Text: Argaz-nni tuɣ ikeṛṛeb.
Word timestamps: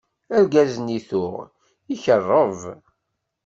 Argaz-nni 0.35 0.99
tuɣ 1.09 1.35
ikeṛṛeb. 1.93 2.61